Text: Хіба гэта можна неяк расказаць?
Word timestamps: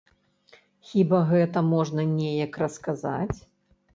Хіба 0.91 1.19
гэта 1.33 1.63
можна 1.73 2.05
неяк 2.13 2.57
расказаць? 2.65 3.37